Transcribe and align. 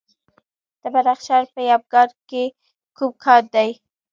د 0.81 0.83
بدخشان 0.93 1.43
په 1.53 1.59
یمګان 1.69 2.09
کې 2.29 2.43
کوم 2.97 3.11
کان 3.23 3.43
دی؟ 3.53 3.69